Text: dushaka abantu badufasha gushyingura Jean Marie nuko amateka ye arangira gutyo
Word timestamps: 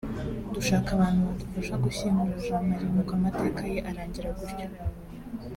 dushaka 0.55 0.89
abantu 0.95 1.21
badufasha 1.27 1.73
gushyingura 1.83 2.41
Jean 2.43 2.63
Marie 2.69 2.91
nuko 2.93 3.11
amateka 3.19 3.61
ye 3.71 3.79
arangira 3.89 4.29
gutyo 4.37 4.67